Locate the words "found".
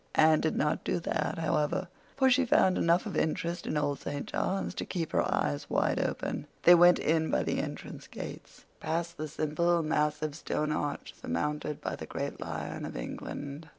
2.43-2.75